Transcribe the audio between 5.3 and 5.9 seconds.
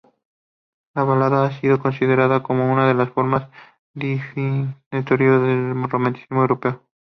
del